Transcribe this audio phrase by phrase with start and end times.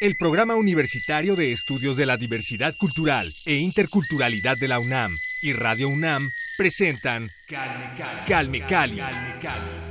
[0.00, 5.52] El Programa Universitario de Estudios de la Diversidad Cultural e Interculturalidad de la UNAM y
[5.52, 9.00] Radio UNAM presentan Calme Cali,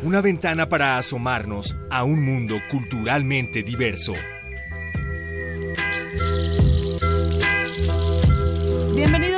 [0.03, 4.13] una ventana para asomarnos a un mundo culturalmente diverso.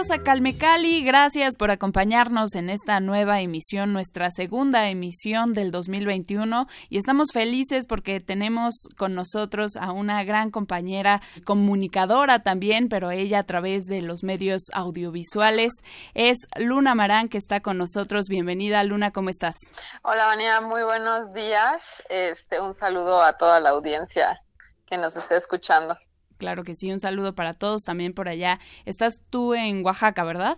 [0.10, 5.70] Bienvenidos a Calme Cali, gracias por acompañarnos en esta nueva emisión, nuestra segunda emisión del
[5.72, 13.12] 2021 y estamos felices porque tenemos con nosotros a una gran compañera comunicadora también, pero
[13.12, 15.74] ella a través de los medios audiovisuales
[16.16, 18.30] es Luna Marán que está con nosotros.
[18.30, 19.58] Bienvenida Luna, ¿cómo estás?
[20.02, 22.04] Hola Vania, muy buenos días.
[22.10, 24.42] Este, un saludo a toda la audiencia
[24.88, 25.96] que nos esté escuchando.
[26.40, 28.60] Claro que sí, un saludo para todos también por allá.
[28.86, 30.58] Estás tú en Oaxaca, ¿verdad?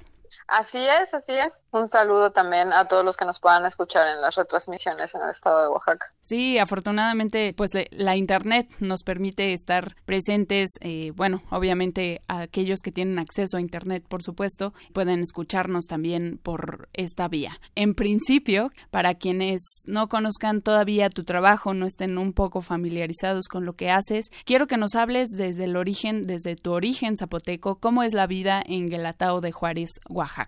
[0.51, 1.63] Así es, así es.
[1.71, 5.29] Un saludo también a todos los que nos puedan escuchar en las retransmisiones en el
[5.29, 6.07] estado de Oaxaca.
[6.19, 10.71] Sí, afortunadamente, pues la internet nos permite estar presentes.
[10.81, 16.89] Eh, bueno, obviamente aquellos que tienen acceso a internet, por supuesto, pueden escucharnos también por
[16.91, 17.53] esta vía.
[17.75, 23.63] En principio, para quienes no conozcan todavía tu trabajo, no estén un poco familiarizados con
[23.63, 28.03] lo que haces, quiero que nos hables desde el origen, desde tu origen zapoteco, cómo
[28.03, 30.40] es la vida en Guelatao de Juárez, Oaxaca.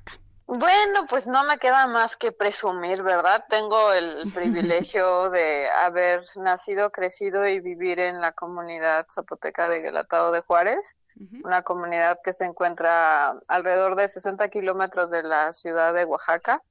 [0.45, 3.45] Bueno, pues no me queda más que presumir, ¿verdad?
[3.47, 10.31] Tengo el privilegio de haber nacido, crecido y vivir en la comunidad zapoteca de Guelatao
[10.31, 10.95] de Juárez,
[11.43, 16.61] una comunidad que se encuentra alrededor de 60 kilómetros de la ciudad de Oaxaca.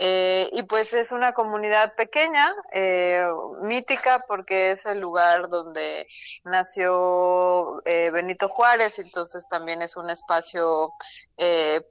[0.00, 3.26] Eh, y pues es una comunidad pequeña, eh,
[3.62, 6.06] mítica, porque es el lugar donde
[6.44, 10.92] nació eh, Benito Juárez, entonces también es un espacio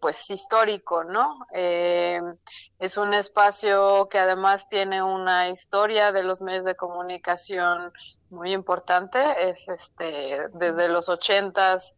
[0.02, 1.40] pues histórico, ¿no?
[1.54, 7.94] es un espacio que además tiene una historia de los medios de comunicación
[8.30, 11.96] muy importante, es este, desde los ochentas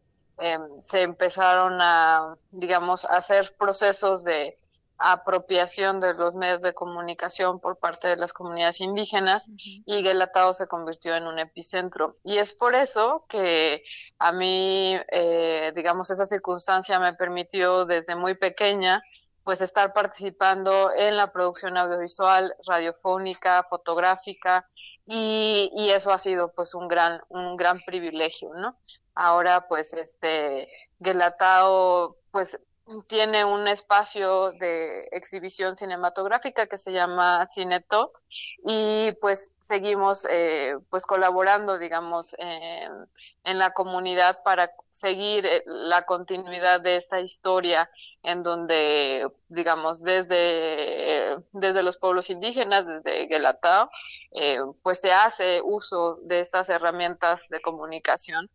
[0.82, 4.60] se empezaron a, digamos, a hacer procesos de
[5.00, 10.68] apropiación de los medios de comunicación por parte de las comunidades indígenas y Guelatao se
[10.68, 12.18] convirtió en un epicentro.
[12.24, 13.84] Y es por eso que
[14.19, 19.01] a mí, eh, digamos, esa circunstancia me permitió desde muy pequeña
[19.46, 24.69] pues estar participando en la producción audiovisual, radiofónica, fotográfica
[25.07, 28.78] y, y eso ha sido pues un gran, un gran privilegio, ¿no?
[29.16, 30.69] Ahora pues este
[31.00, 32.59] Guelatao pues
[33.07, 38.13] tiene un espacio de exhibición cinematográfica que se llama Cineto
[38.66, 46.81] y pues seguimos eh, pues colaborando digamos en, la comunidad para seguir eh, la continuidad
[46.81, 47.89] de esta historia
[48.23, 53.89] en donde digamos desde desde los pueblos indígenas desde Guelatao
[54.31, 58.50] eh, pues se hace uso de estas herramientas de comunicación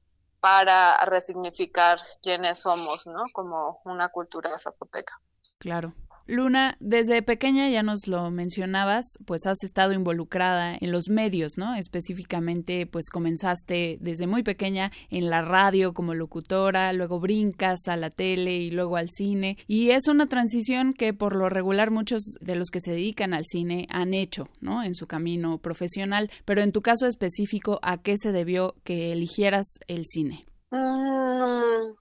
[0.44, 3.24] para resignificar quiénes somos, ¿no?
[3.32, 5.18] Como una cultura zapoteca.
[5.58, 5.94] Claro.
[6.26, 11.74] Luna, desde pequeña ya nos lo mencionabas, pues has estado involucrada en los medios, ¿no?
[11.74, 18.08] Específicamente, pues comenzaste desde muy pequeña en la radio como locutora, luego brincas a la
[18.08, 19.58] tele y luego al cine.
[19.66, 23.44] Y es una transición que por lo regular muchos de los que se dedican al
[23.44, 24.82] cine han hecho, ¿no?
[24.82, 26.30] En su camino profesional.
[26.46, 30.46] Pero en tu caso específico, ¿a qué se debió que eligieras el cine?
[30.70, 31.94] Mm,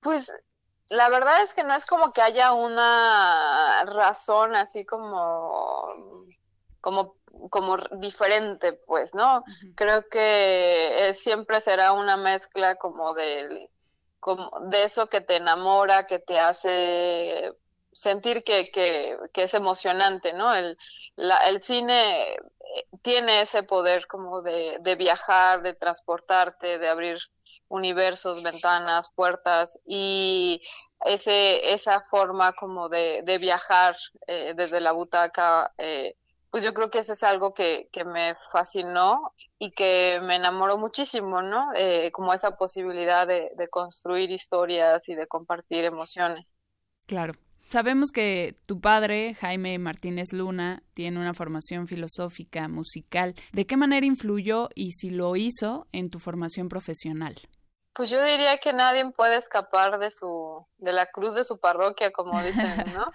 [0.00, 0.30] pues
[0.90, 6.24] la verdad es que no es como que haya una razón así como,
[6.80, 7.16] como,
[7.50, 9.44] como diferente, pues, ¿no?
[9.74, 13.68] Creo que siempre será una mezcla como del,
[14.20, 17.52] como de eso que te enamora, que te hace
[17.92, 20.54] sentir que, que, que es emocionante, ¿no?
[20.54, 20.78] El,
[21.16, 22.38] la, el cine eh,
[23.02, 27.18] tiene ese poder como de, de viajar, de transportarte, de abrir
[27.68, 30.62] universos, ventanas, puertas y
[31.04, 33.96] ese, esa forma como de, de viajar
[34.26, 36.14] eh, desde la butaca, eh,
[36.50, 40.78] pues yo creo que eso es algo que, que me fascinó y que me enamoró
[40.78, 41.70] muchísimo, ¿no?
[41.76, 46.46] Eh, como esa posibilidad de, de construir historias y de compartir emociones.
[47.06, 47.34] Claro.
[47.66, 53.34] Sabemos que tu padre, Jaime Martínez Luna, tiene una formación filosófica, musical.
[53.52, 57.36] ¿De qué manera influyó y si lo hizo en tu formación profesional?
[57.98, 62.12] Pues yo diría que nadie puede escapar de su, de la cruz de su parroquia,
[62.12, 62.64] como dicen,
[62.94, 63.12] ¿no?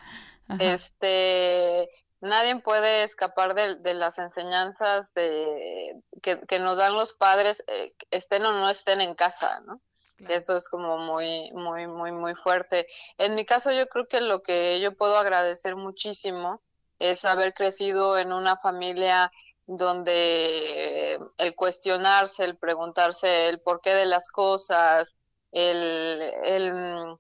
[0.60, 1.90] este,
[2.20, 7.94] nadie puede escapar de, de las enseñanzas de, que, que, nos dan los padres, eh,
[8.12, 9.80] estén o no estén en casa, ¿no?
[10.28, 12.86] Eso es como muy, muy, muy, muy fuerte.
[13.18, 16.62] En mi caso, yo creo que lo que yo puedo agradecer muchísimo
[17.00, 19.32] es haber crecido en una familia
[19.66, 25.16] donde el cuestionarse, el preguntarse el porqué de las cosas,
[25.52, 27.18] el,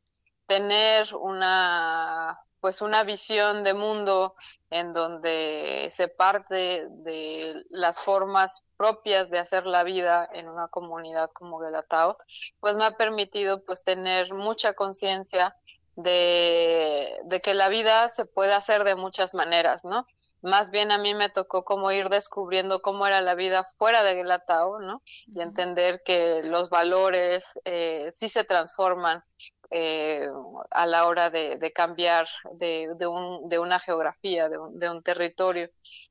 [0.47, 4.35] tener una pues una visión de mundo
[4.69, 11.29] en donde se parte de las formas propias de hacer la vida en una comunidad
[11.33, 12.17] como Guelatao,
[12.59, 15.55] pues me ha permitido pues tener mucha conciencia
[15.95, 20.07] de, de que la vida se puede hacer de muchas maneras, ¿no?
[20.43, 24.15] Más bien a mí me tocó como ir descubriendo cómo era la vida fuera de
[24.15, 25.01] Guelatao, ¿no?
[25.33, 29.23] Y entender que los valores eh, sí se transforman
[29.71, 30.29] eh,
[30.69, 35.01] a la hora de, cambiar de, de, un, de, una geografía, de un, de un
[35.01, 35.69] territorio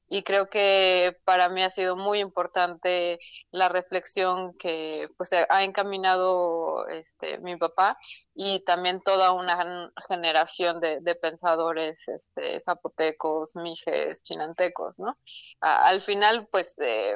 [0.08, 3.18] y creo que para mí ha sido muy importante
[3.50, 7.96] la reflexión que pues ha encaminado este mi papá
[8.34, 15.16] y también toda una generación de, pensadores este, zapotecos, mijes, chinantecos, ¿no?
[15.60, 17.14] al final pues eh,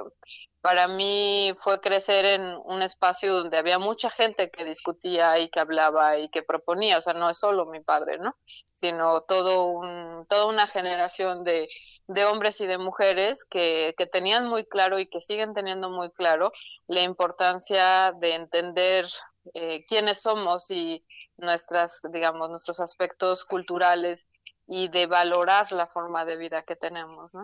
[0.66, 5.60] para mí fue crecer en un espacio donde había mucha gente que discutía y que
[5.60, 8.36] hablaba y que proponía, o sea, no es solo mi padre, ¿no?
[8.74, 11.68] Sino todo un, toda una generación de
[12.08, 16.10] de hombres y de mujeres que, que tenían muy claro y que siguen teniendo muy
[16.10, 16.52] claro
[16.86, 19.06] la importancia de entender
[19.54, 21.04] eh, quiénes somos y
[21.36, 24.26] nuestras, digamos, nuestros aspectos culturales
[24.66, 27.42] y de valorar la forma de vida que tenemos, ¿no?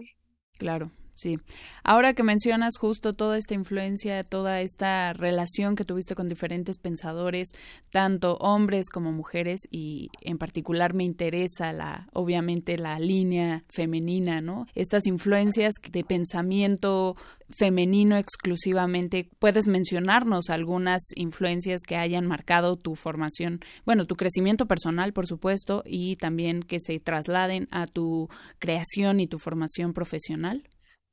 [0.58, 1.38] Claro, Sí.
[1.84, 7.50] Ahora que mencionas justo toda esta influencia, toda esta relación que tuviste con diferentes pensadores,
[7.90, 14.66] tanto hombres como mujeres, y en particular me interesa la, obviamente, la línea femenina, ¿no?
[14.74, 17.14] Estas influencias de pensamiento
[17.50, 19.28] femenino exclusivamente.
[19.38, 25.82] ¿Puedes mencionarnos algunas influencias que hayan marcado tu formación, bueno, tu crecimiento personal, por supuesto,
[25.86, 30.64] y también que se trasladen a tu creación y tu formación profesional?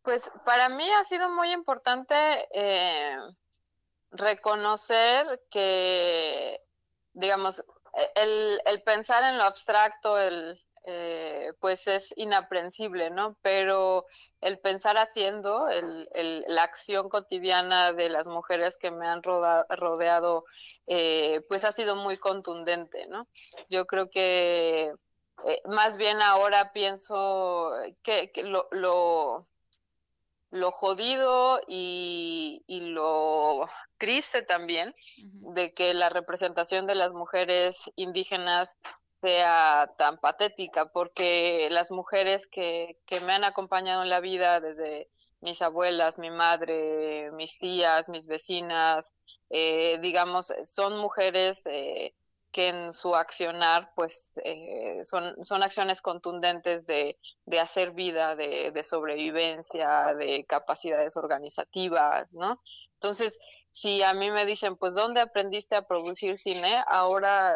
[0.10, 2.16] Pues para mí ha sido muy importante
[2.52, 3.16] eh,
[4.10, 6.60] reconocer que,
[7.14, 7.64] digamos,
[8.16, 13.38] el, el, pensar en lo abstracto, el, eh, pues es inaprensible, ¿no?
[13.44, 14.08] Pero
[14.42, 20.44] el pensar haciendo, el, el, la acción cotidiana de las mujeres que me han rodeado,
[20.88, 23.28] eh, pues ha sido muy contundente, ¿no?
[23.70, 24.92] Yo creo que
[25.66, 29.48] más bien ahora pienso que, que lo, lo
[30.52, 33.68] lo jodido y, y lo
[33.98, 38.78] triste también de que la representación de las mujeres indígenas
[39.22, 45.10] sea tan patética, porque las mujeres que, que me han acompañado en la vida, desde
[45.42, 49.12] mis abuelas, mi madre, mis tías, mis vecinas,
[49.50, 52.14] eh, digamos, son mujeres eh,
[52.52, 58.72] que en su accionar pues eh, son, son acciones contundentes de, de hacer vida, de,
[58.72, 62.62] de, sobrevivencia, de capacidades organizativas, ¿no?
[62.96, 63.40] Entonces,
[63.72, 66.84] si a mí me dicen, pues, ¿dónde aprendiste a producir cine?
[66.88, 67.54] Ahora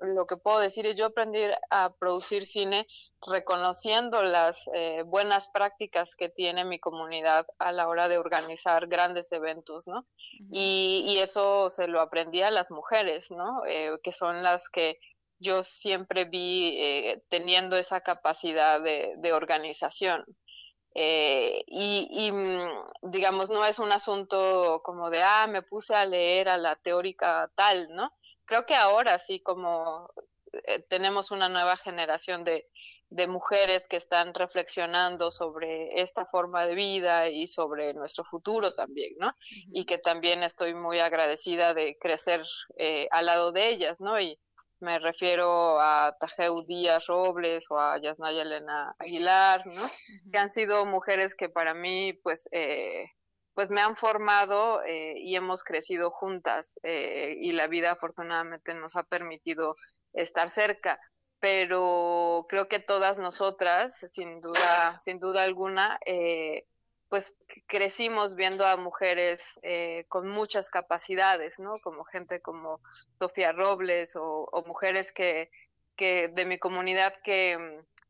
[0.00, 1.40] lo que puedo decir es, yo aprendí
[1.70, 2.86] a producir cine
[3.26, 9.32] reconociendo las eh, buenas prácticas que tiene mi comunidad a la hora de organizar grandes
[9.32, 10.06] eventos, ¿no?
[10.52, 13.64] y, y, eso se lo aprendí a las mujeres, ¿no?
[13.66, 14.98] Eh, que son las que
[15.38, 20.24] yo siempre vi eh, teniendo esa capacidad de, de organización.
[20.94, 26.06] Eh, y, y, mm, digamos, no es un asunto como de, ah, me puse a
[26.06, 28.12] leer a la teórica tal, ¿no?
[28.44, 30.08] Creo que ahora sí, como
[30.52, 32.68] eh, tenemos una nueva generación de,
[33.10, 39.14] de mujeres que están reflexionando sobre esta forma de vida y sobre nuestro futuro también,
[39.18, 39.34] ¿no?
[39.72, 42.42] Y que también estoy muy agradecida de crecer
[42.76, 44.20] eh, al lado de ellas, ¿no?
[44.20, 44.38] Y,
[44.84, 49.82] me refiero a Tajeu Díaz Robles o a Yasnaya Elena Aguilar, ¿no?
[50.30, 53.06] Que han sido mujeres que para mí, pues, eh,
[53.54, 58.96] pues me han formado eh, y hemos crecido juntas eh, y la vida afortunadamente nos
[58.96, 59.76] ha permitido
[60.12, 61.00] estar cerca.
[61.40, 66.66] Pero creo que todas nosotras, sin duda, sin duda alguna, eh,
[67.14, 67.36] pues
[67.68, 71.74] crecimos viendo a mujeres eh, con muchas capacidades, ¿no?
[71.78, 72.80] Como gente como
[73.20, 75.48] Sofía Robles o, mujeres que,
[75.94, 77.56] que de mi comunidad que,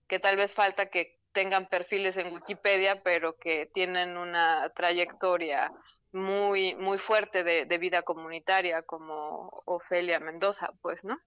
[0.09, 5.71] que tal vez falta que tengan perfiles en Wikipedia, pero que tienen una trayectoria
[6.13, 11.19] muy, muy fuerte de, de vida comunitaria, como Ofelia Mendoza, pues, ¿no?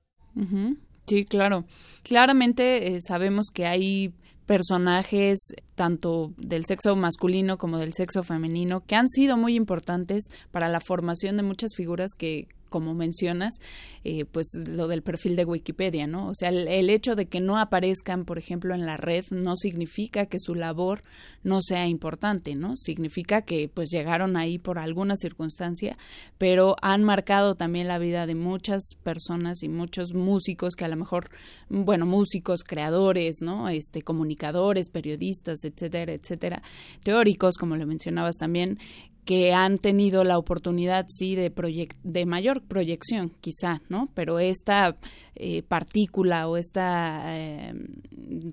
[1.06, 1.64] Sí, claro.
[2.02, 4.16] Claramente eh, sabemos que hay
[4.48, 5.38] personajes
[5.76, 10.80] tanto del sexo masculino como del sexo femenino que han sido muy importantes para la
[10.80, 13.56] formación de muchas figuras que como mencionas,
[14.04, 16.28] eh, pues lo del perfil de Wikipedia, ¿no?
[16.28, 20.26] O sea, el, hecho de que no aparezcan, por ejemplo, en la red no significa
[20.26, 21.02] que su labor
[21.44, 22.76] no sea importante, ¿no?
[22.76, 25.98] Significa que pues llegaron ahí por alguna circunstancia,
[26.38, 30.96] pero han marcado también la vida de muchas personas y muchos músicos que a lo
[30.96, 31.30] mejor,
[31.70, 33.70] bueno, músicos, creadores, ¿no?
[33.70, 36.62] Este, comunicadores, periodistas, etcétera, etcétera,
[37.04, 38.80] teóricos, como le mencionabas también,
[39.28, 41.52] que han tenido la oportunidad, sí, de,
[42.04, 44.08] de mayor proyección, quizá, ¿no?
[44.16, 44.96] Pero esta
[45.40, 47.74] eh, partícula o esta, eh,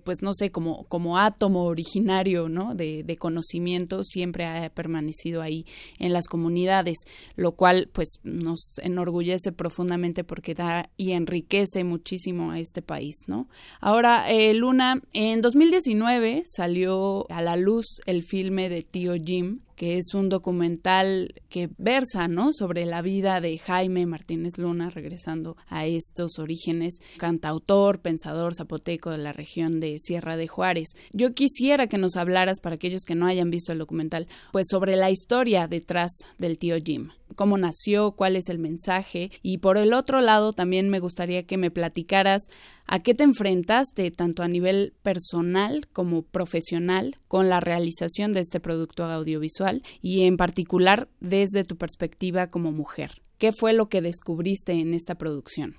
[0.05, 2.75] pues no sé, como, como átomo originario, ¿no?
[2.75, 5.65] De, de, conocimiento siempre ha permanecido ahí
[5.99, 6.99] en las comunidades,
[7.37, 13.49] lo cual, pues, nos enorgullece profundamente porque da y enriquece muchísimo a este país, ¿no?
[13.81, 19.99] Ahora, eh, Luna, en 2019 salió a la luz el filme de Tío Jim, que
[19.99, 22.53] es un documental que versa, ¿no?
[22.53, 26.74] Sobre la vida de Jaime Martínez Luna, regresando a estos orígenes,
[27.19, 30.89] cantautor, pensador zapoteco de la región de Sierra de Juárez.
[31.13, 34.97] Yo quisiera que nos hablaras, para aquellos que no hayan visto el documental, pues sobre
[34.97, 39.31] la historia detrás del tío Jim cómo nació, cuál es el mensaje.
[39.43, 42.45] Y por el otro lado, también me gustaría que me platicaras
[42.87, 48.61] a qué te enfrentaste, tanto a nivel personal como profesional, con la realización de este
[48.61, 53.23] producto audiovisual y en particular desde tu perspectiva como mujer.
[53.39, 55.75] ¿Qué fue lo que descubriste en esta producción?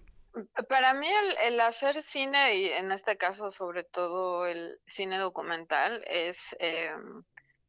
[0.68, 1.08] Para mí
[1.44, 7.24] el, hacer cine y en este caso sobre todo el cine documental es, em,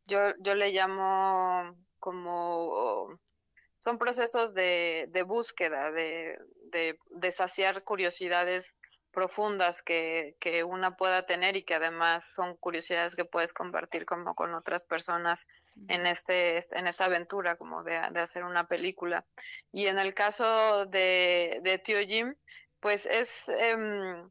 [0.06, 3.18] yo, yo le llamo como
[3.78, 6.36] son procesos de, de búsqueda, de,
[6.72, 8.74] de, saciar curiosidades
[9.16, 14.34] profundas que, que, una pueda tener y que además son curiosidades que puedes compartir como
[14.34, 15.46] con otras personas
[15.88, 19.24] en este en esta aventura como de, de hacer una película
[19.72, 22.34] y en el caso de, de Tío Jim
[22.78, 24.28] pues es em,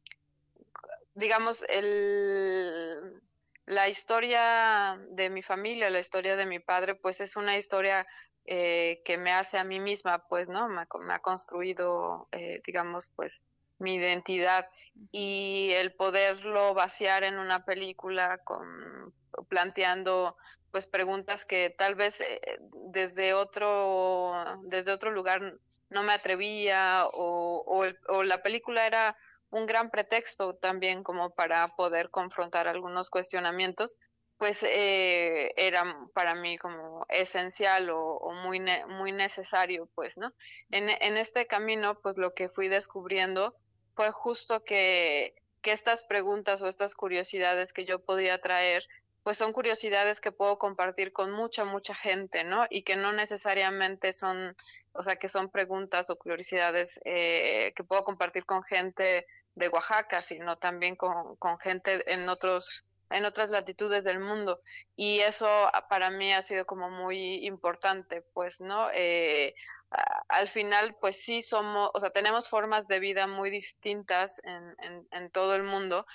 [1.15, 3.19] digamos el
[3.65, 8.05] la historia de mi familia la historia de mi padre pues es una historia
[8.47, 10.69] eh, que me hace a mí misma, pues, ¿no?
[10.69, 13.41] Me, ha construido, eh, digamos, pues,
[13.85, 14.65] mi identidad
[15.11, 19.13] y el poderlo vaciar en una película con
[19.49, 20.35] planteando
[20.71, 22.59] pues preguntas que tal vez eh,
[22.91, 29.15] desde otro desde otro lugar no me atrevía o, o, o, la película era
[29.51, 33.97] un gran pretexto también como para poder confrontar algunos cuestionamientos
[34.37, 40.33] pues eh, era para mí como esencial o, muy muy necesario pues no
[40.71, 43.55] en, en este camino pues lo que fui descubriendo
[43.95, 48.87] fue justo que que estas preguntas o estas curiosidades que yo podía traer
[49.23, 54.13] pues son curiosidades que puedo compartir con mucha mucha gente no y que no necesariamente
[54.13, 54.55] son
[54.93, 59.25] o sea que son preguntas o curiosidades eh, que puedo compartir con gente
[59.55, 64.61] de Oaxaca sino también con, con gente en otros en otras latitudes del mundo.
[64.95, 69.55] Y eso ah, para mí ha sido como muy importante pues no eh,
[69.89, 75.07] al final pues sí somos o sea tenemos formas de vida muy distintas en, en,
[75.11, 76.05] en todo el mundo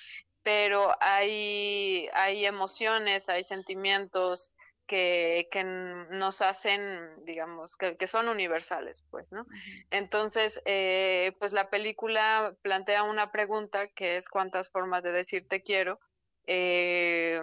[0.42, 4.54] pero hay hay emociones hay sentimientos
[4.90, 9.46] que, que, nos hacen, digamos, que, que, son universales, pues, ¿no?
[9.90, 15.62] Entonces, eh, pues la película plantea una pregunta que es cuántas formas de decir te
[15.62, 16.00] quiero,
[16.44, 17.40] eh,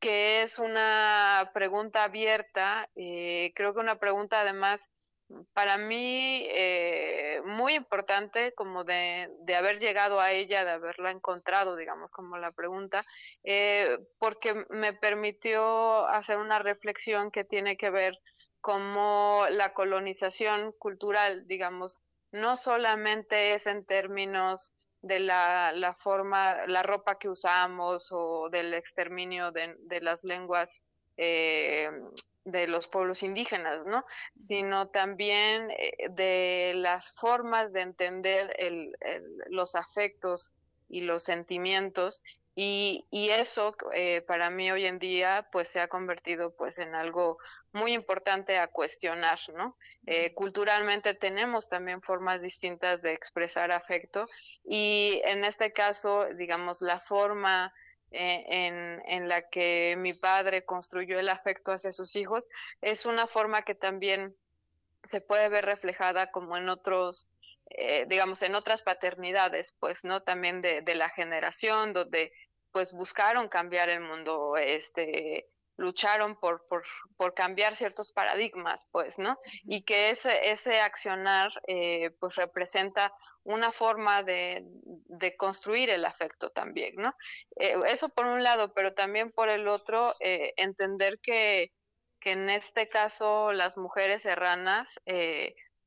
[0.00, 4.86] que es una pregunta abierta, eh, creo que una pregunta además
[5.54, 11.76] para mí eh, muy importante como de, de, haber llegado a ella, de haberla encontrado,
[11.76, 13.04] digamos, como la pregunta,
[13.44, 18.18] eh, porque me permitió hacer una reflexión que tiene que ver
[18.60, 24.72] como la colonización cultural, digamos, no solamente es en términos
[25.02, 30.80] de la, la, forma, la ropa que usamos o del exterminio de, de las lenguas
[31.16, 31.90] eh,
[32.44, 34.04] de los pueblos indígenas, ¿no?
[34.38, 38.96] Sino también eh, de las formas de entender el,
[39.48, 40.52] los afectos
[40.88, 42.22] y los sentimientos
[42.54, 46.94] y, y eso eh, para mí hoy en día pues se ha convertido pues en
[46.94, 47.38] algo
[47.72, 49.78] muy importante a cuestionar, ¿no?
[50.04, 54.26] Eh, culturalmente tenemos también formas distintas de expresar afecto
[54.64, 57.72] y en este caso, digamos, la forma
[58.12, 62.48] en, en, la que mi padre construyó el afecto hacia sus hijos
[62.80, 64.34] es una forma que también
[65.10, 67.28] se puede ver reflejada como en otros,
[67.70, 70.22] eh, digamos, en otras paternidades, pues, ¿no?
[70.22, 72.32] También de, de la generación donde
[72.72, 76.84] pues buscaron cambiar el mundo, este, lucharon por, por,
[77.16, 79.38] por, cambiar ciertos paradigmas, pues, ¿no?
[79.64, 83.12] Y que ese, ese accionar, eh, pues, representa
[83.44, 87.14] una forma de, de, construir el afecto también, ¿no?
[87.56, 91.72] Eh, eso por un lado, pero también por el otro, eh, entender que,
[92.20, 95.00] que en este caso las mujeres serranas,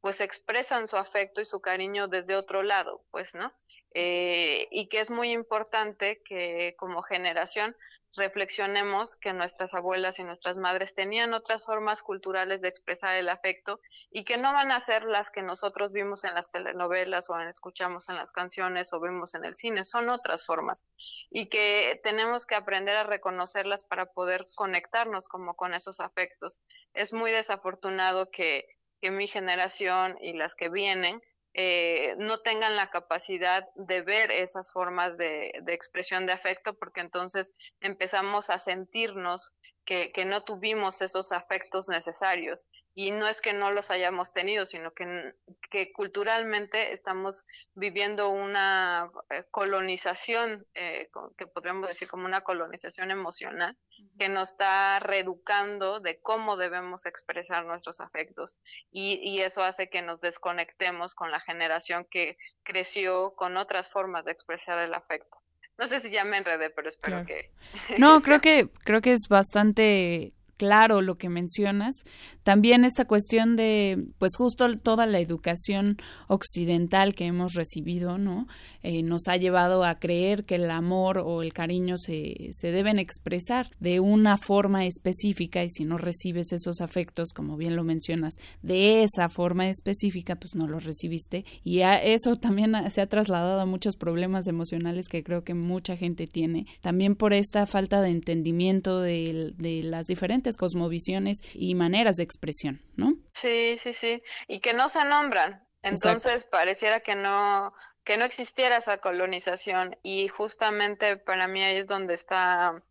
[0.02, 3.54] pues, expresan su afecto y su cariño desde otro lado, pues, ¿no?
[3.98, 7.78] y que es muy importante que como generación
[8.16, 13.80] reflexionemos que nuestras abuelas y nuestras madres tenían otras formas culturales de expresar el afecto
[14.12, 18.10] y que no van a ser las que nosotros vimos en las telenovelas o escuchamos
[18.10, 20.84] en las canciones o vemos en el cine, son otras formas
[21.30, 26.62] y que tenemos que aprender a reconocerlas para poder conectarnos como con esos afectos.
[26.94, 28.66] Es muy desafortunado que,
[29.02, 31.22] que mi generación y las que vienen
[31.58, 37.00] eh, no tengan la capacidad de ver esas formas de, de, expresión de afecto, porque
[37.00, 42.66] entonces empezamos a sentirnos que, que, no tuvimos esos afectos necesarios.
[42.98, 45.34] Y no es que no los hayamos tenido, sino que,
[45.70, 53.78] que culturalmente estamos viviendo una eh, colonización, eh, que podríamos decir como una colonización emocional,
[54.18, 58.58] que nos está reeducando de cómo debemos expresar nuestros afectos.
[58.92, 64.24] Y, y eso hace que nos desconectemos con la generación que creció con otras formas
[64.24, 65.38] de expresar el afecto.
[65.78, 67.52] No sé si ya me enredé, pero espero que.
[67.98, 71.96] No, creo que creo que es bastante claro lo que mencionas.
[72.44, 75.98] También esta cuestión de, pues justo toda la educación
[76.28, 78.48] occidental que hemos recibido, ¿no?
[78.84, 83.00] Eh, nos ha llevado a creer que el amor o el cariño se, se deben
[83.00, 88.36] expresar de una forma específica y si no recibes esos afectos, como bien lo mencionas,
[88.62, 91.46] de esa forma específica, pues no los recibiste.
[91.64, 95.98] Y a eso también se ha trasladado a muchos problemas emocionales que creo que mucha
[95.98, 96.68] gente tiene.
[96.82, 102.82] También por esta falta de entendimiento de, de las diferentes cosmovisiones y maneras de expresión,
[102.96, 103.14] ¿no?
[103.34, 105.66] Sí, sí, sí, y que no se nombran.
[105.82, 107.74] Entonces pareciera que no
[108.04, 112.84] que no existiera esa colonización y justamente para mí ahí es donde está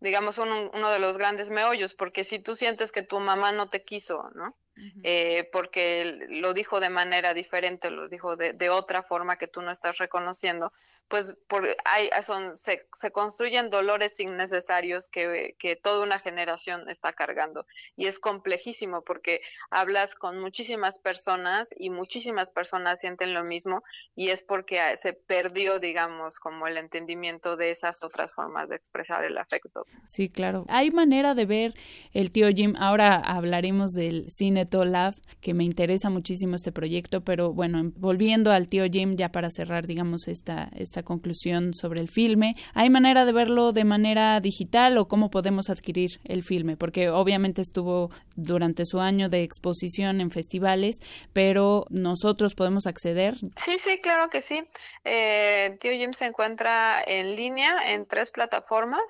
[0.00, 3.84] digamos uno de los grandes meollos porque si tú sientes que tu mamá no te
[3.84, 4.56] quiso, ¿no?
[5.02, 9.62] eh, porque lo dijo de manera diferente, lo dijo de, de, otra forma que tú
[9.62, 10.72] no estás reconociendo,
[11.08, 17.12] pues por, hay, son, se, se construyen dolores innecesarios que, que, toda una generación está
[17.12, 17.66] cargando.
[17.96, 19.40] Y es complejísimo porque
[19.70, 23.84] hablas con muchísimas personas y muchísimas personas sienten lo mismo
[24.16, 29.24] y es porque se perdió, digamos, como el entendimiento de esas otras formas de expresar
[29.24, 29.86] el afecto.
[30.06, 30.64] Sí, claro.
[30.68, 31.74] Hay manera de ver
[32.14, 32.74] el tío Jim.
[32.78, 38.66] Ahora hablaremos del cine Love, que me interesa muchísimo este proyecto, pero bueno, volviendo al
[38.66, 40.70] tío Jim, ya para cerrar, digamos, esta
[41.02, 46.20] conclusión sobre el filme, ¿hay manera de verlo de manera digital o cómo podemos adquirir
[46.24, 46.76] el filme?
[46.76, 50.98] Porque obviamente estuvo durante su año de exposición en festivales,
[51.32, 53.34] pero nosotros podemos acceder.
[53.56, 54.66] Sí, sí, claro que sí.
[55.04, 59.02] Eh, tío Jim se encuentra en línea en tres plataformas.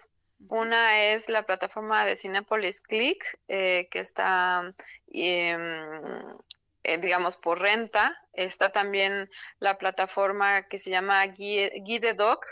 [0.48, 4.74] Una es la plataforma de Cinepolis Click, eh, que está,
[5.12, 6.36] em,
[6.86, 8.16] eh, digamos, por renta.
[8.32, 12.44] Está también la plataforma que se llama Guide Doc,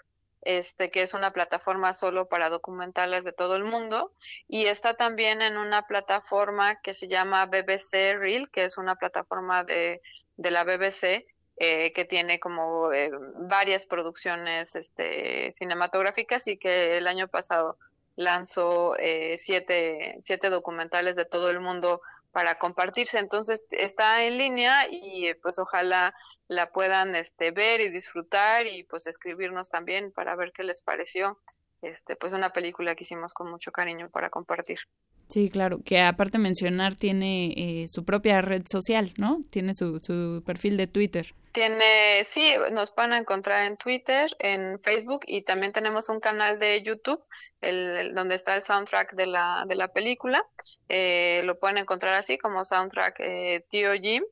[0.42, 4.12] este, que es una plataforma solo para documentales de todo el mundo.
[4.48, 9.64] Y está también en una plataforma que se llama BBC Reel, que es una plataforma
[9.64, 10.02] de,
[10.36, 17.06] de la BBC, eh, que tiene como eh, varias producciones este, cinematográficas y que el
[17.06, 17.78] año pasado
[18.16, 22.00] lanzó eh, siete, siete documentales de todo el mundo
[22.34, 23.20] para compartirse.
[23.20, 26.12] Entonces está en línea y pues ojalá
[26.48, 31.40] la puedan este, ver y disfrutar y pues escribirnos también para ver qué les pareció.
[31.80, 34.80] Este, pues una película que hicimos con mucho cariño para compartir.
[35.28, 39.40] Sí, claro, que aparte mencionar tiene eh, su propia red social, ¿no?
[39.50, 41.34] Tiene su, su perfil de Twitter.
[41.52, 46.82] Tiene, sí, nos pueden encontrar en Twitter, en Facebook y también tenemos un canal de
[46.82, 47.22] YouTube,
[47.60, 50.44] el, donde está el soundtrack de la, de la película.
[50.88, 54.24] Eh, lo pueden encontrar así como soundtrack eh, Tío Jim.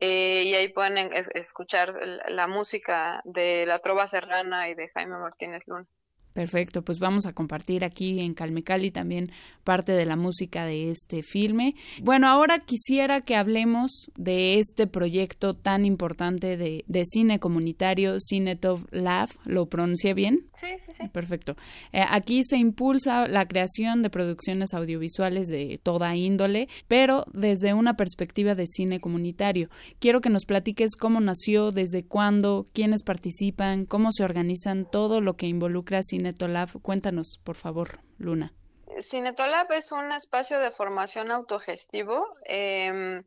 [0.00, 0.98] Eh, y ahí pueden
[1.34, 1.94] escuchar
[2.28, 5.86] la música de La Trova Serrana y de Jaime Martínez Luna.
[6.34, 9.30] Perfecto, pues vamos a compartir aquí en Calmecali también
[9.62, 11.76] parte de la música de este filme.
[12.02, 18.84] Bueno, ahora quisiera que hablemos de este proyecto tan importante de, de cine comunitario, Cinetov
[18.90, 19.28] Lab.
[19.44, 20.48] ¿Lo pronuncié bien?
[20.56, 21.08] Sí, sí, sí.
[21.08, 21.54] Perfecto.
[21.92, 27.94] Eh, aquí se impulsa la creación de producciones audiovisuales de toda índole, pero desde una
[27.94, 29.68] perspectiva de cine comunitario.
[30.00, 35.36] Quiero que nos platiques cómo nació, desde cuándo, quiénes participan, cómo se organizan, todo lo
[35.36, 36.70] que involucra cine Netolab.
[36.82, 38.52] Cuéntanos, por favor, Luna.
[39.02, 42.36] Cinetolab es un espacio de formación autogestivo.
[42.44, 43.24] Em,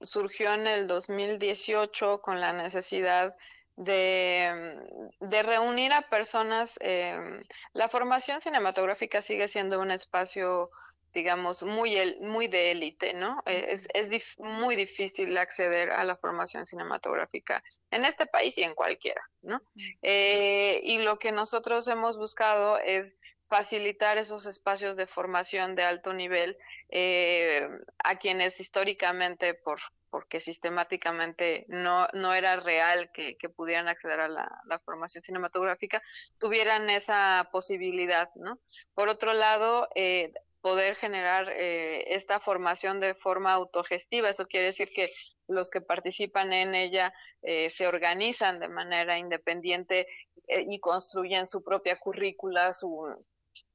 [0.00, 3.36] surgió en el 2018 con la necesidad
[3.76, 6.76] de, de reunir a personas.
[6.80, 10.70] Em, la formación cinematográfica sigue siendo un espacio
[11.14, 13.40] digamos, muy, el, muy de élite, ¿no?
[13.46, 19.22] Es, es muy difícil acceder a la formación cinematográfica en este país y en cualquiera,
[19.42, 19.62] ¿no?
[20.02, 23.14] Eh, y lo que nosotros hemos buscado es
[23.48, 26.56] facilitar esos espacios de formación de alto nivel
[26.88, 27.68] eh,
[28.02, 29.80] a quienes históricamente, por
[30.14, 36.00] porque sistemáticamente no, no era real que, que pudieran acceder a la, la, formación cinematográfica,
[36.38, 38.60] tuvieran esa posibilidad, ¿no?
[38.94, 40.32] Por otro lado, eh,
[40.64, 44.30] poder generar eh, esta formación de forma autogestiva.
[44.30, 45.10] Eso quiere decir que
[45.46, 50.08] los que participan en ella eh, se organizan de manera independiente
[50.48, 53.14] eh, y construyen su propia currícula, su,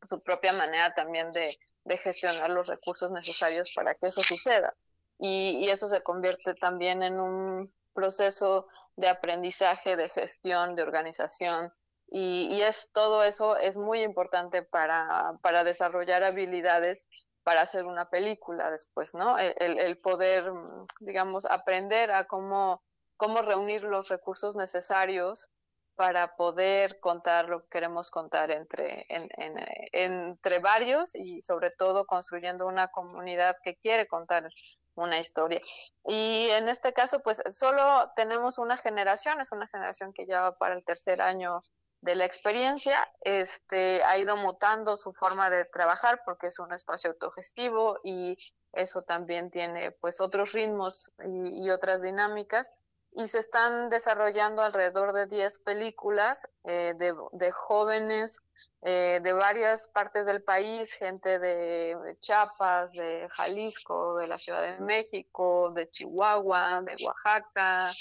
[0.10, 4.74] su propia manera también de, de, gestionar los recursos necesarios para que eso suceda.
[5.20, 11.72] Y, y eso se convierte también en un proceso de aprendizaje, de gestión, de organización,
[12.12, 17.08] y, es todo eso es muy importante para, para desarrollar habilidades
[17.44, 19.38] para hacer una película después, ¿no?
[19.38, 20.52] El, el, poder,
[21.00, 22.84] digamos, aprender a cómo,
[23.18, 25.50] cómo reunir los recursos necesarios
[25.96, 29.58] para poder contar lo que queremos contar entre, en, en,
[29.92, 34.50] entre varios y sobre todo construyendo una comunidad que quiere contar
[34.96, 35.62] una historia.
[36.06, 40.58] Y en este caso, pues solo tenemos una generación, es una generación que ya va
[40.58, 41.64] para el tercer año
[42.02, 47.12] de la experiencia, este, ha ido mutando su forma de trabajar porque es un espacio
[47.12, 48.38] autogestivo y
[48.74, 52.72] eso también tiene pues otros ritmos y, otras dinámicas.
[53.12, 58.38] Y se están desarrollando alrededor de 10 películas eh, de, de, jóvenes
[58.84, 64.80] eh, de varias partes del país, gente de Chiapas, de Jalisco, de la Ciudad de
[64.80, 67.92] México, de Chihuahua, de Oaxaca,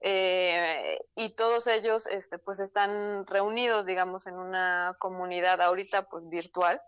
[0.00, 6.80] eh, y todos ellos este, pues están reunidos, digamos, en una comunidad ahorita pues virtual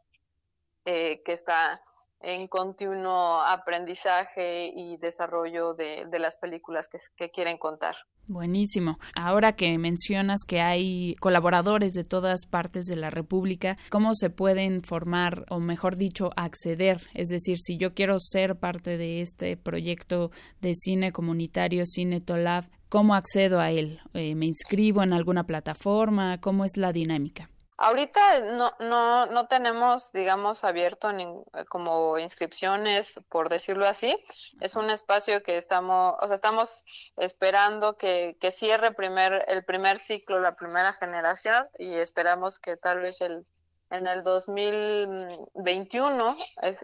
[0.85, 1.83] eh, que está
[2.21, 7.97] en continuo aprendizaje y desarrollo de, de las películas que, que, quieren contar.
[8.27, 8.99] Buenísimo.
[9.15, 14.83] Ahora que mencionas que hay colaboradores de todas partes de la República, ¿cómo se pueden
[14.83, 16.99] formar o mejor dicho acceder?
[17.15, 22.65] Es decir, si yo quiero ser parte de este proyecto de cine comunitario, Cine Tolab,
[22.89, 24.01] ¿Cómo accedo a él?
[24.15, 26.41] Eh, ¿Me inscribo en alguna plataforma?
[26.41, 27.51] ¿Cómo es la dinámica?
[27.79, 31.27] Ahorita no, no, no tenemos, digamos, abierto ni,
[31.69, 34.17] como inscripciones, por decirlo así.
[34.61, 36.85] Es un espacio que estamos, o sea, estamos
[37.17, 43.01] esperando que, que cierre primer, el primer ciclo, la primera generación, y esperamos que tal
[43.01, 43.45] vez el,
[43.91, 46.37] en el 2021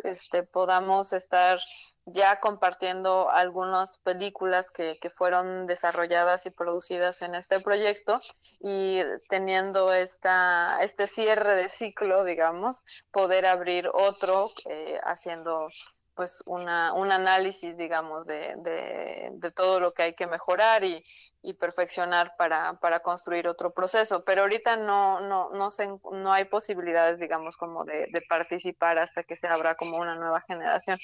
[0.05, 1.59] este, podamos estar
[2.07, 8.21] ya compartiendo algunas películas que, que fueron desarrolladas y producidas en este proyecto
[8.61, 15.69] y teniendo esta, este cierre de ciclo, digamos, poder abrir otro eh, haciendo
[16.15, 21.03] pues una, un análisis, digamos, de, de, de, todo lo que hay que mejorar y,
[21.41, 24.23] y perfeccionar para, para construir otro proceso.
[24.25, 29.25] Pero ahorita no, no, no, se, no hay posibilidades, digamos, como de, de participar hasta
[29.25, 30.99] que se abra como una nueva generación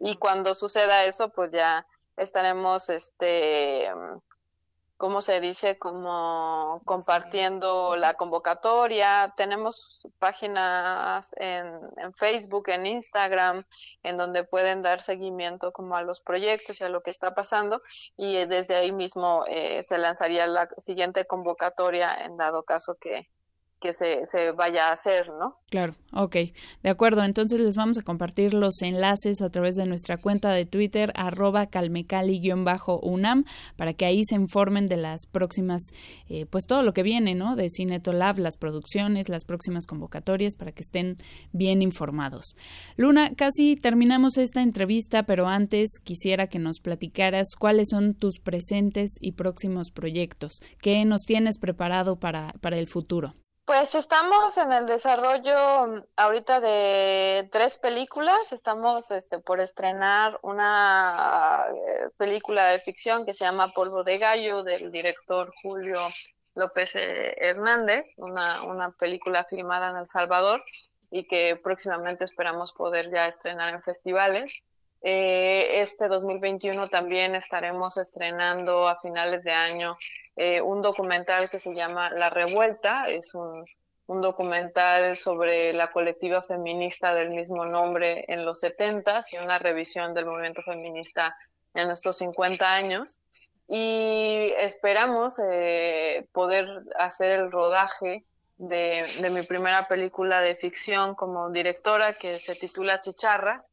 [0.00, 1.86] y cuando suceda eso, pues ya
[2.16, 3.88] estaremos, este,
[4.96, 5.78] ¿cómo se dice?
[5.78, 9.34] Como compartiendo la convocatoria.
[9.36, 11.66] Tenemos páginas en,
[11.98, 13.64] en, Facebook, en Instagram,
[14.02, 17.82] en donde pueden dar seguimiento como a los proyectos y a lo que está pasando
[18.16, 23.28] y desde ahí mismo eh, se lanzaría la siguiente convocatoria en dado caso que,
[23.80, 25.56] que se, se vaya a hacer, ¿no?
[25.70, 26.36] Claro, ok,
[26.82, 27.22] de acuerdo.
[27.24, 31.66] Entonces les vamos a compartir los enlaces a través de nuestra cuenta de Twitter, arroba
[31.66, 33.44] calmecali-unam,
[33.76, 35.82] para que ahí se informen de las próximas,
[36.28, 37.56] eh, pues todo lo que viene, ¿no?
[37.56, 41.16] De Cinetolab, las producciones, las próximas convocatorias, para que estén
[41.52, 42.56] bien informados.
[42.96, 49.12] Luna, casi terminamos esta entrevista, pero antes quisiera que nos platicaras cuáles son tus presentes
[49.20, 50.60] y próximos proyectos.
[50.80, 53.34] ¿Qué nos tienes preparado para, para el futuro?
[53.70, 58.52] Pues estamos en el desarrollo mm, ahorita de tres películas.
[58.52, 64.64] Estamos este, por estrenar una eh, película de ficción que se llama Polvo de Gallo
[64.64, 66.00] del director Julio
[66.56, 70.64] López eh, Hernández, una, una película filmada en El Salvador
[71.12, 74.52] y que próximamente esperamos poder ya estrenar en festivales.
[75.02, 79.96] Eh, este 2021 también estaremos estrenando a finales de año
[80.36, 83.06] eh, un documental que se llama La Revuelta.
[83.06, 83.64] Es un,
[84.06, 90.26] documental sobre la colectiva feminista del mismo nombre en los 70 y una revisión del
[90.26, 91.36] movimiento feminista
[91.74, 93.20] en estos 50 años.
[93.68, 96.66] Y esperamos eh, poder
[96.98, 98.24] hacer el rodaje
[98.60, 103.69] de, mi primera película de ficción como directora que se titula Chicharras,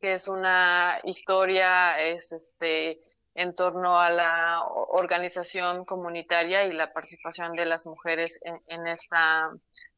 [0.00, 3.00] que es una historia es este,
[3.34, 9.50] en torno a la organización comunitaria y la participación de las mujeres en, esta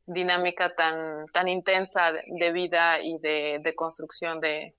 [0.06, 4.74] dinámica tan, tan intensa de vida y de, de construcción de,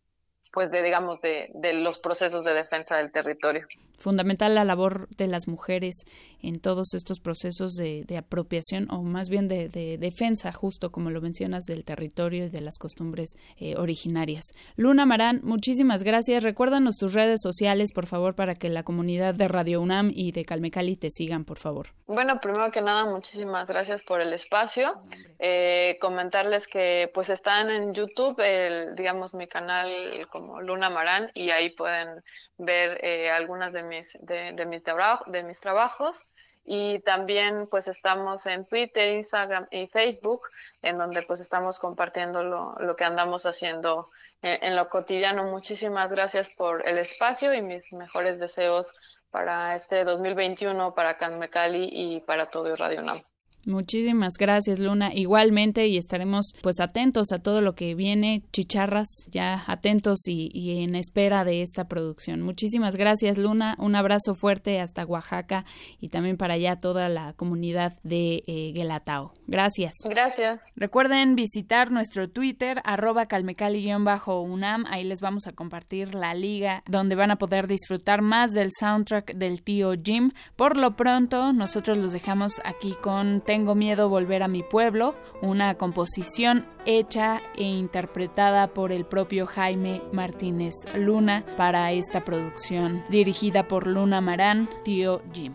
[0.53, 3.67] pues de digamos de, de los procesos de defensa del territorio.
[3.97, 6.05] Fundamental la labor de las mujeres
[6.41, 11.65] en todos estos procesos de, apropiación o más bien de, defensa, justo como lo mencionas,
[11.65, 14.45] del territorio y de las costumbres eh, originarias.
[14.75, 16.43] Luna Marán, muchísimas gracias.
[16.43, 20.45] Recuérdanos tus redes sociales, por favor, para que la comunidad de Radio UNAM y de
[20.45, 21.87] Calmecali te sigan, por favor.
[22.07, 25.01] Bueno, primero que nada, muchísimas gracias por el espacio.
[25.39, 29.89] Eh, comentarles que pues están en YouTube, el, digamos, mi canal
[30.29, 32.23] como Luna Marán y ahí pueden
[32.57, 34.81] ver eh, algunas de mis, de, de, mis
[35.27, 36.25] de mis trabajos
[36.63, 40.41] y también pues estamos en Twitter, Instagram y Facebook,
[40.81, 44.07] en donde pues estamos compartiendo lo, lo que andamos haciendo
[44.41, 45.43] en, lo cotidiano.
[45.45, 48.93] Muchísimas gracias por el espacio y mis mejores deseos
[49.29, 53.30] para este 2021, para Canmecali y para todo Radio NAM.
[53.65, 55.13] Muchísimas gracias, Luna.
[55.13, 60.95] Igualmente, y estaremos pues atentos a todo lo que viene, chicharras, ya atentos y, en
[60.95, 62.41] espera de esta producción.
[62.41, 63.75] Muchísimas gracias, Luna.
[63.77, 65.65] Un abrazo fuerte hasta Oaxaca
[65.99, 69.33] y también para allá toda la comunidad de eh, Guelatao.
[69.47, 69.93] Gracias.
[70.03, 70.61] Gracias.
[70.75, 74.85] Recuerden visitar nuestro Twitter, arroba calmecali-unam.
[74.89, 79.35] Ahí les vamos a compartir la liga donde van a poder disfrutar más del soundtrack
[79.35, 80.31] del tío Jim.
[80.55, 85.75] Por lo pronto, nosotros los dejamos aquí con tengo miedo volver a mi pueblo, una
[85.75, 93.87] composición hecha e interpretada por el propio Jaime Martínez Luna para esta producción, dirigida por
[93.87, 95.51] Luna Marán, tío Jim.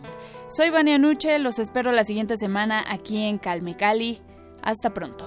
[0.47, 4.21] Soy Vania Nuche, los espero la siguiente semana aquí en Calme Cali.
[4.61, 5.25] Hasta pronto.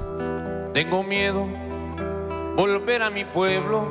[0.72, 1.48] Tengo miedo
[2.54, 3.84] volver a mi pueblo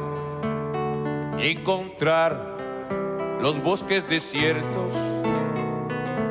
[1.37, 2.55] encontrar
[3.41, 4.93] los bosques desiertos.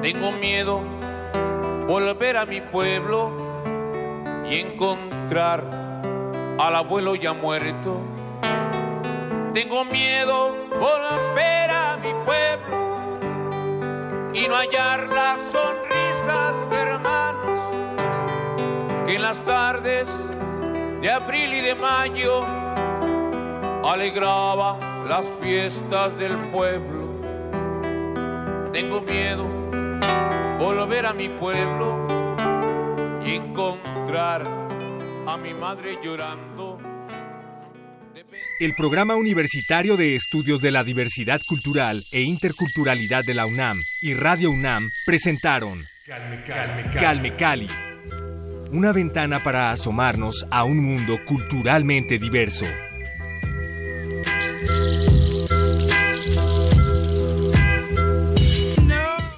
[0.01, 0.98] Tengo miedo
[1.89, 3.33] volver a mi pueblo
[4.47, 5.65] y encontrar
[6.59, 8.03] al abuelo ya muerto.
[9.55, 12.77] Tengo miedo volver a mi pueblo
[14.35, 17.59] y no hallar las sonrisas de hermanos
[19.07, 20.11] que en las tardes
[21.01, 22.43] de abril y de mayo
[23.83, 26.99] alegraba las fiestas del pueblo.
[28.75, 29.58] Tengo miedo
[30.59, 32.07] volver a mi pueblo
[33.25, 34.43] y encontrar
[35.27, 36.79] a mi madre llorando.
[38.59, 44.15] El Programa Universitario de Estudios de la Diversidad Cultural e Interculturalidad de la UNAM y
[44.15, 47.69] Radio UNAM presentaron Calme Cali,
[48.73, 52.67] una ventana para asomarnos a un mundo culturalmente diverso.